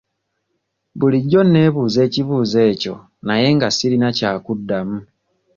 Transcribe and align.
Bulijjo 0.99 1.41
neebuuza 1.45 1.99
ekibuuzo 2.07 2.59
ekyo 2.71 2.95
naye 3.25 3.47
nga 3.55 3.67
sirina 3.77 4.09
kya 4.17 4.31
kuddamu. 4.45 4.97